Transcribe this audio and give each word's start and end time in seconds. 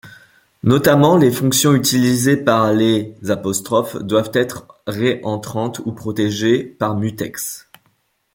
Notamment, 0.63 1.15
les 1.15 1.29
fonctions 1.31 1.75
utilisées 1.75 2.35
par 2.35 2.73
les' 2.73 3.13
doivent 3.21 4.31
être 4.33 4.79
réentrantes 4.87 5.79
ou 5.85 5.91
protégées 5.91 6.63
par 6.63 6.97
mutex. 6.97 7.69